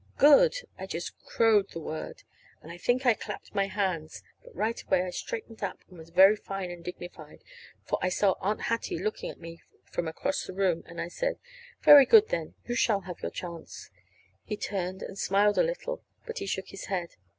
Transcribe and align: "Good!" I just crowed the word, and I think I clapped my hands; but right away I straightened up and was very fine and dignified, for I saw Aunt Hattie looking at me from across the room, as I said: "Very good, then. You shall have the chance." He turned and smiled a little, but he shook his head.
"Good!" 0.17 0.55
I 0.79 0.87
just 0.87 1.15
crowed 1.25 1.69
the 1.69 1.79
word, 1.79 2.23
and 2.63 2.71
I 2.71 2.77
think 2.79 3.05
I 3.05 3.13
clapped 3.13 3.53
my 3.53 3.67
hands; 3.67 4.23
but 4.43 4.55
right 4.55 4.81
away 4.83 5.03
I 5.03 5.11
straightened 5.11 5.61
up 5.61 5.83
and 5.87 5.99
was 5.99 6.09
very 6.09 6.35
fine 6.35 6.71
and 6.71 6.83
dignified, 6.83 7.43
for 7.83 7.99
I 8.01 8.09
saw 8.09 8.33
Aunt 8.41 8.61
Hattie 8.61 8.97
looking 8.97 9.29
at 9.29 9.39
me 9.39 9.61
from 9.85 10.07
across 10.07 10.43
the 10.47 10.53
room, 10.53 10.81
as 10.87 10.97
I 10.97 11.07
said: 11.07 11.37
"Very 11.83 12.07
good, 12.07 12.29
then. 12.29 12.55
You 12.65 12.73
shall 12.73 13.01
have 13.01 13.19
the 13.21 13.29
chance." 13.29 13.91
He 14.43 14.57
turned 14.57 15.03
and 15.03 15.19
smiled 15.19 15.59
a 15.59 15.63
little, 15.63 16.01
but 16.25 16.39
he 16.39 16.47
shook 16.47 16.69
his 16.69 16.85
head. 16.85 17.09